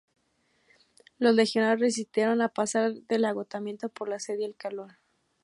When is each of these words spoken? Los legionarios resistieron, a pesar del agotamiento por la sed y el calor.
Los 1.19 1.35
legionarios 1.35 1.79
resistieron, 1.79 2.41
a 2.41 2.49
pesar 2.49 2.91
del 3.01 3.23
agotamiento 3.23 3.89
por 3.89 4.09
la 4.09 4.17
sed 4.17 4.39
y 4.39 4.45
el 4.45 4.55
calor. 4.55 4.97